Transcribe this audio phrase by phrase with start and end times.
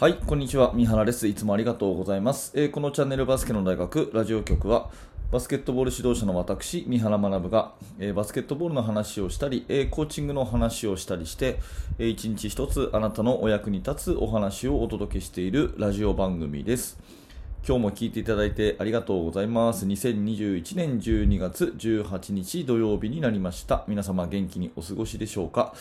[0.00, 0.72] はい、こんにちは。
[0.74, 1.28] 三原です。
[1.28, 2.50] いつもありがとうございます。
[2.56, 4.90] えー、このチャンネルバスケの大学ラジオ局は、
[5.30, 11.60] バスケットボール指導者の私、三原学が、えー、バスケットボールの話をしたり、えー、コーチングの話をしたりして、
[12.00, 16.98] えー、一日一つあなたのお役に立つお話をお届けしているラジオ番組です。
[17.66, 19.86] 今日も聞いていただいてありがとうございます。
[19.86, 23.86] 2021年12月18日土曜日になりました。
[23.88, 25.72] 皆様元気にお過ごしでしょうか、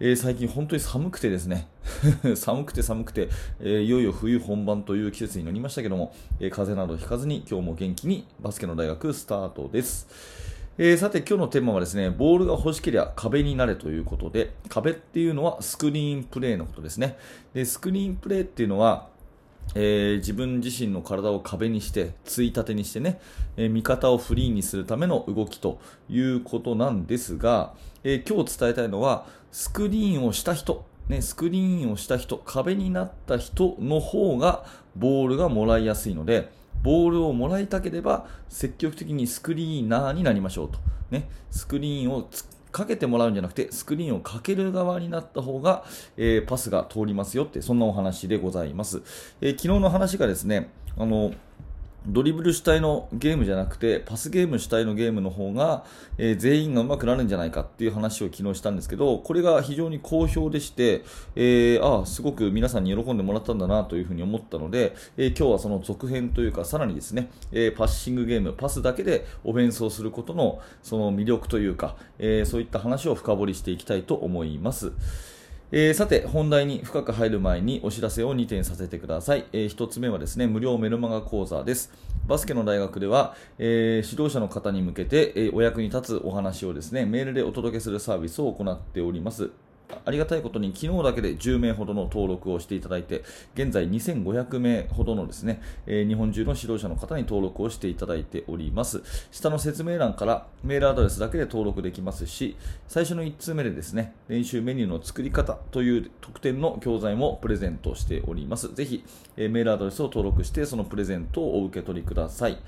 [0.00, 1.68] えー、最近本当に寒くてですね、
[2.34, 3.28] 寒くて寒くて、
[3.60, 10.08] えー、いよいよ冬本番という季節になりましたけども、えー、風邪などひかずに今日も元気にバスケの大学スタートです。
[10.76, 17.16] えー、さて今日のテーマはですね、ボールが欲しければ壁になれということで、壁っていうのはスクリーンプレーのことですね。
[17.54, 19.16] で、スクリーンプレーっていうのは、
[19.74, 23.20] えー、自分自身の体を壁にして、ついたてにしてね、
[23.56, 34.64] えー、味方をフリーにするための動きということなんですが、えー、今日伝えたいのは、スクリーンをした人、ね、スクリーンをした人、壁になった人の方が
[34.96, 36.50] ボールがもらいやすいので、
[36.82, 40.78] ボールをもらいたければ積極的にスクリーナーになりましょうと。
[41.10, 42.28] ね、スクリーンを
[42.70, 45.84] かけてもらうんじゃなくて、スクリーンをかける側になった方が、
[46.16, 49.02] えー、パスが通りますよって、そんなお話でございます。
[49.40, 51.32] えー、昨日の話がですね、あの、
[52.06, 55.84] ドリブル主体のゲームじゃなくて、パスゲーム主体のゲームの方が、
[56.16, 61.02] えー、全員が上手くなるんじゃないかっていう話を昨日したんですけど、これが非常に好評でして、
[61.36, 74.92] えー、あ、すごく皆さんに喜んでもらったんだなというふうに思ったので、えー、今日はその続編というか、さらにですね、えパッシングゲーム、パスだけでオフェンスをすることのその魅力というか、えそういった話を深掘りしていきたいと思います。
[75.70, 79.44] えー、さて、本題に深く入る前にお知らせを2点させてください。
[79.52, 81.92] えー、1つ目はですね、無料メルマガ講座です。
[82.26, 89.50] バスケの大学では、えー、指導者の方に向けて、えお役に立つお話をですね、メールでお届けするサービスを行っております。
[90.04, 99.02] ありがたいことに昨日だけで10名ほどの登録をしていただいて、現在2500名ほどのですね、えー、日本中の指導者の方に登録をしていただいております。
[99.30, 108.74] 下の説明欄からメールアドレスだけで登録できますし、最初の1通目でですね、練習メニューの作り方という特典の教材もプレゼントしております。
[108.74, 109.04] ぜひ、
[109.36, 112.58] えー、メールアドレスを登録して、そのプレゼントをお受け取りください。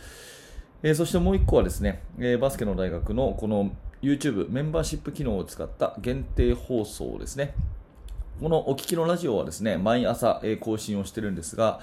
[0.82, 3.70] えー、そしてもう1個はですね、えバスケの大学のこの
[4.02, 7.54] YouTube メンバーシップ機能を使った限定放送ですね。
[8.40, 11.80] このお聞きのラジオはですね、毎朝、更新をしてるんですが、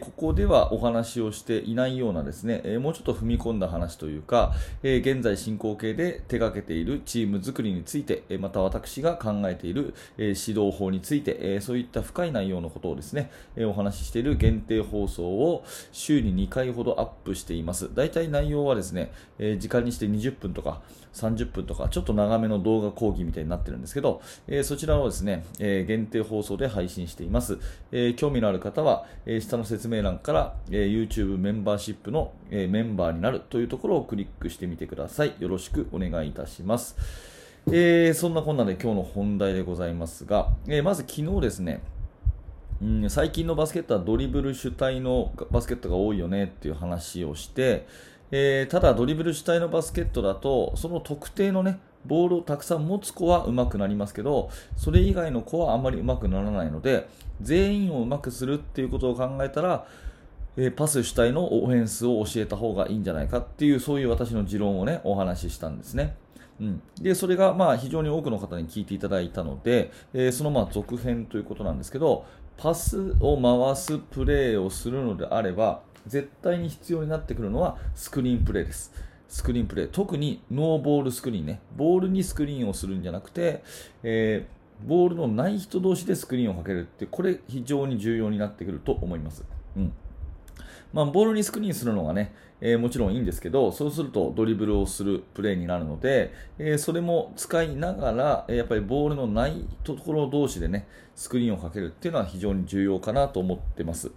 [0.00, 17.90] ここではお話をしていないようなですね、もうちょっと踏み込んだ話というか、現在進行形で手掛けているチーム作りについて、また私が考えている、指導法について、そういった深い内容のことをですね、お話ししている限定放送を週に2回ほどアップしています。
[17.92, 19.10] 大体内容はですね、
[19.58, 20.82] 時間にして20分とか
[21.14, 24.22] 30分とか、ちょっと長めの動画講義みたいになってるんですけど、
[24.62, 27.58] そちらをですね、えー限定放送で配信しています。
[27.90, 35.34] えー、興味のある方は、えー、下の説明欄から、えー、YouTube メンバーシップの、えメンバーになるというところをクリックしてみてください。
[35.38, 36.96] よろしくお願いいたします。
[37.72, 41.80] えそんなこんなで今日の本題でございますが、えまず昨日ですね、
[42.82, 47.86] うん、最近のバスケットはドリブル主体のバスケットが多いよねっていう話をして、
[48.30, 57.08] えー、ただドリブル主体のバスケットだとその特定のねボールをたくさん持つ子は上手くなりますけど、それ以外の子はあまり上手くならないので、
[57.40, 59.86] 全員を上手くするっていうことを考えたら、
[60.56, 66.16] えパス主体のオフェンスを教えた方がいいんじゃないかっていう、そういう私の持論をね、お話ししたんですね。
[66.58, 72.24] うん、でそれがまあ非常に多くの方に聞いていただいたので、えー、そのまあ続編ということなんですけど、
[72.56, 78.92] パスを回すプレーをするのであれば、絶対に必要になってくるのはスクリーンプレーです。
[79.28, 83.62] スクリーンプレー、特にノーボールスクリーンね、ボールにスクリーンをするんじゃなくて、
[84.02, 89.44] えー、ボールのない人同士でスクリーンをかけるって、これ非常に重要になってくると思います。
[89.76, 89.92] うん
[90.92, 104.10] まあ、ボールにスクリーンするのがね、えー、もちろんいいんですけど、そうするとドリブルをするプレーになるので、えー、それも使いながら、えやっぱりボールのないところ同士でね、スクリーンをかけるっていうのは非常に重要かなと思ってます。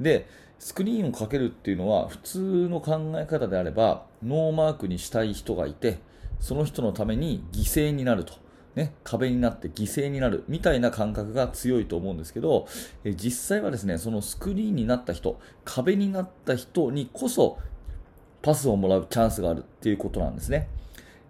[0.00, 0.26] で、
[0.58, 5.98] スクリーンをかけるっていうのは普通の考え方であればノーマークにしたい人がいて
[6.40, 8.34] その人のために犠牲になると、
[8.74, 12.66] ね、壁になって犠牲になるみたいな感覚が強いと思うんですけど
[13.04, 17.58] え実際はですねそのスクリーンになった人壁になった人にこそ
[18.42, 20.68] パスをもらうチャンスがあるっていうことなんですね。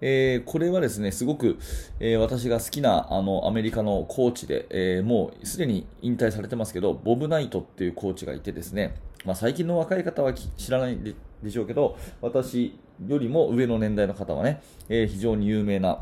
[0.00, 1.58] えー、これはですね、すごく、
[2.00, 8.94] えー、私が好きなあのアメリカのコーチで、えー、もうすでに引退されてますけど、ボブ・ナイトっていうコーチがいてですね、
[9.24, 10.98] まあ、最近の若い方は知らない
[11.42, 16.00] でしょうけど、私よりも上の年代の方はね、え非常に有名な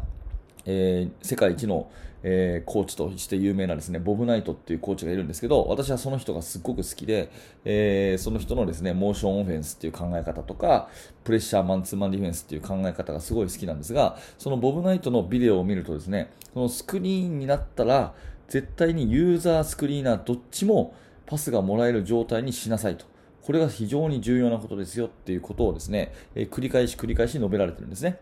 [0.67, 1.91] えー、世界一の、
[2.23, 7.31] えー、コーチとして有名なですね、ボブナイトっていうコーチがいるんですけど、私はその人がすっごく好きで、
[7.65, 10.89] えー、その人のですね、モーションオフェンスっていう考え方とか、
[11.23, 18.15] プレッシャーマンツーマンディフェンスっていう考え方がすごい好きなんですが、そのボブナイトのビデオを見るとですね、そのスクリーンになったら、
[18.49, 20.95] 絶対にユーザースクリーナーどっちも
[21.27, 23.07] パスがもらえる状態にしなさいと。
[23.45, 28.19] これが非常に重要なことですよっていうことをですね、えー、繰り返し繰り返し述べられてるんですね。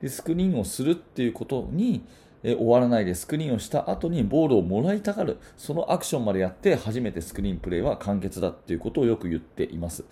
[0.00, 2.02] でスクリーンをするっていうことに、
[2.42, 10.04] え終わらないでスクリーンをした後にボールをもらいたがる、そのアクションまでやって初めてスクリーンプレイは完結だっていうことをよく言っています。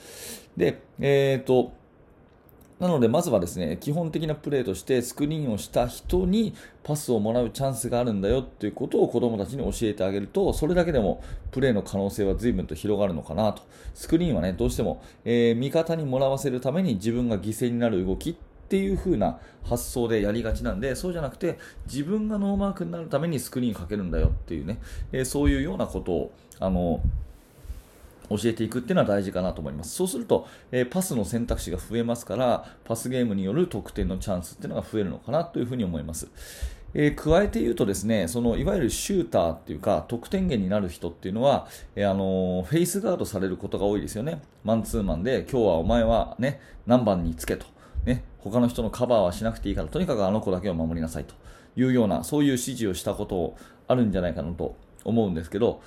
[0.56, 1.72] で、えっ、ー、と、
[2.80, 6.54] なので、まずはですね、基本的なプレーとしてスクリーンをした人に
[6.84, 13.62] パスをもらうチャンスがあるんだよっていうことを子供たちに教えてあげると、それだけでもプレーの可能性は随分と広がるのかなと。
[13.94, 18.34] スクリーンはね、どうしても、えー、味方にもらわせるために自分が犠牲になる動きっ
[18.68, 24.78] ていう風な発想でやりがちなんで、そうじゃなくて、自分がノーマークになるためにスクリーンかけるんだよっていうね、
[25.10, 27.00] えー、そういうようなことを、あの、
[28.30, 29.94] 教えていくっていうのは大事かなと思います。
[29.94, 36.28] そうすると、えー、パスの選択肢が増えますから、パスゲームによる得点のチャンスっていうのが増えるのかなというふうに思います。
[36.94, 44.40] えー、加えて言うとですね、そのいわゆるシューターっていうか、得点源になる人っていうのは、えー、あの、フェイスガードされることが多いですよね。
[44.64, 47.66] マンツーマンで、今日はお前はね、何番につけと。
[48.04, 51.34] ね、他の人のカバーはしなくていいから、とにかくあの子だけを守りなさいと
[51.76, 53.54] いうような、そういう指示をしたこと
[53.86, 55.82] あるんじゃないかなと思うんですけど、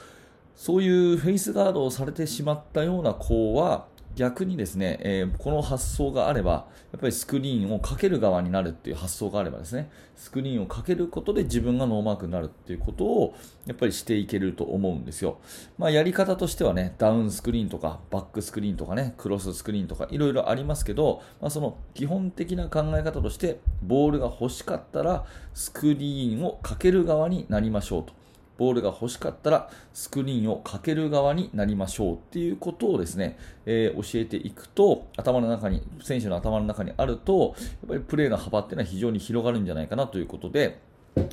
[0.62, 13.34] そういうフェイスガードをされてしまったような子は、逆にですね、えー、この発想があれば、やっぱりスクリーンをかける側になるっていう発想があればですね、スクリーンをかけることで自分がノーマークになるっていうことを、
[13.66, 15.40] やっぱりしていけると思うんですよ。
[15.80, 25.26] まあ、やり方としてはね、ダウンスクリーンとか、バックスクリーンとかね、クロススクリーンとか、いろいろありますけど、まあ、その基本的な考え方として、ボールが欲しかったら、
[25.56, 28.21] スクリーンをかける側になりましょうと。
[28.62, 40.80] ボールが欲しかったらスクリーンをかける側になりましょうっていうことをですね、えー、教えていくと、頭の中に、選手の頭の中にあると、やっぱりプレーの幅っていうのは非常に広がるんじゃないかなということで、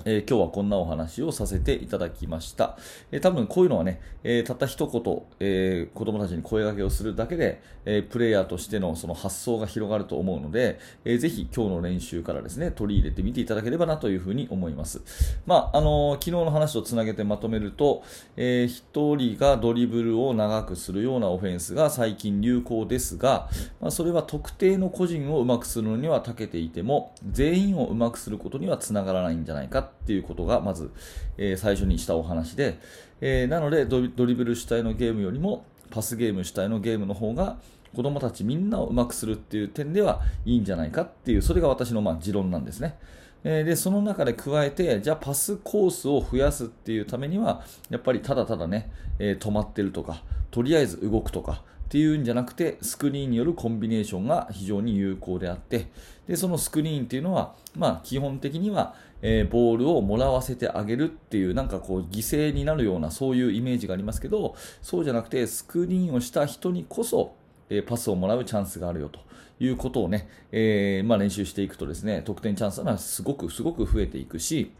[0.04, 2.76] えー、今日はこんなお話をさせていただきました。
[3.12, 15.02] えー、多分こういうのはね、えー、たった一言、え、子供たちに声掛けをするだけで、えプレイヤーとしてのその発想が広がると思うので、えー、ぜひ今日の練習からですね、取り入れてみていただければなというふうに思います。
[15.46, 18.02] まあ、あの昨日の話とつなげてまとめると、
[18.36, 23.48] え、1人がドリブルを長くするようなオフェンスが最近流行ですが、
[23.80, 30.90] まあ、それは特定の個人をうまくするのには長けていても、全員をうまくすることにはつながらないんじゃないかっていうことがまず、
[31.36, 32.78] えー、最初にしたお話で、
[33.20, 37.58] えー、なのでドリブル主体のゲームよりもパスゲーム主体のゲームの方が
[37.94, 42.98] 子供たちみんなをうまくするっていう点ではいいんじゃないかっていうそれが私のまあ持論なんですね。
[43.44, 55.86] えでその中で加えてじゃあパスコースを増やすっていうためにはやっぱりただただね、えー、止まってるとかとりあえず動くとかっていうんじゃなくて、スクリーンによるコンビネーションが非常に有効であって、
[56.26, 67.34] で、そのスクリーンっていうのは、まあ、基本的には、えー、ボールをもらわせてあげるっていう、なんかこう、犠牲になるような、そういうイメージがありますけど、そうじゃなくて、スクリーンをした人にこそ、
[67.70, 69.20] え、パスをもらうチャンスがあるよと
[69.58, 74.72] いうことをね、えー、まあ、練習していくとですね、得点チャンスはすごく、すごく増えていくし、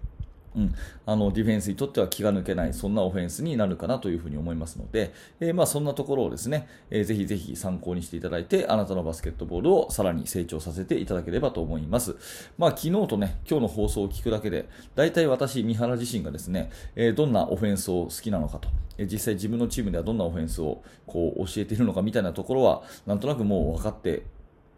[0.57, 0.75] うん、
[1.07, 12.17] あのディフェンスにとっては気が抜けない、そんなオフェンスになるかなというふうに思いますので、えー、まあ、そんなところをですね、えー、ぜひぜひ参考にしていただいて、あなたのバスケットボールをさらに成長させていただければと思います。
[12.57, 24.25] まあ、昨日とね、今日の放送を聞くだけで、大体私、三原自身がですね、えー、どんなオフェンスを好きなのかと、え実際自分のチームではどんなオフェンスをこう教えているのかみたいなところは、なんとなくもう分かって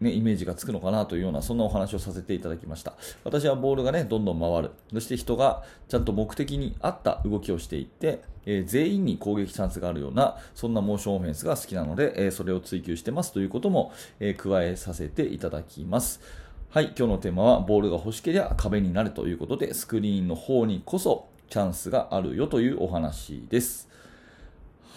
[0.01, 2.93] ね、イメージがつくのかなというような、そんなお話をさせていただきました。
[3.23, 4.71] 私はボールがね、どんどん回る。
[4.91, 16.19] そして人がちゃんと目的に合った動きをしていって、えー、全員に攻撃チャンスがあるような、そんなモーションオフェンスが好きなので、えー、それを追求してますということも、えー、加えさせていただきます。
[16.69, 23.89] はい、今日のテーマは、ボールが欲しければ壁になるということで、スクリーンの方にこそチャンスがあるよというお話です。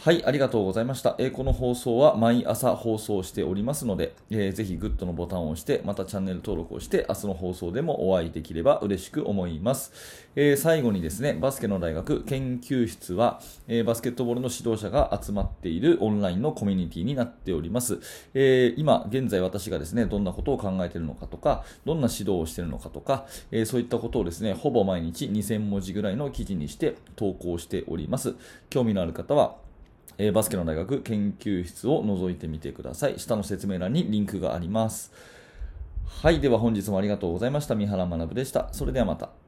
[0.05, 1.17] はい、ありがとうございました。
[1.17, 9.93] えー、この放送は毎朝放送しておりますので、えー、ぜひグッドのボタンを押して、またチャンネル登録をして、明日の放送でもお会いできれば嬉しく思います。
[10.37, 17.99] えー、最後にですね、バスケの大学研究室は、えバスケットボールの指導者が集まっているオンラインのコミュニティになっております。
[18.35, 28.35] え今、現在私がですね、どんなことを考えているのかとか、どんな指導をしているのかとか、えそういったことをですね、ほぼ毎日2000文字ぐらいの記事にして投稿しております。
[28.69, 29.64] 興味のある方は、
[30.19, 33.19] えー、バスケの大学研究室を覗いてみてください。
[33.19, 35.13] 下の説明欄にリンクがあります。
[36.07, 36.41] はい。
[36.41, 37.75] では本日もありがとうございました。
[37.75, 38.69] 三原学でした。
[38.73, 39.44] それではまた。